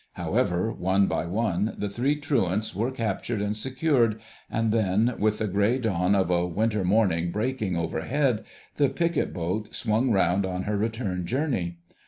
[0.13, 5.47] However, one by one, the three truants were captured and secured, and then, with the
[5.47, 8.43] grey dawn of a winter morning breaking overhead,
[8.77, 11.77] the picket boat swung round on her return journey.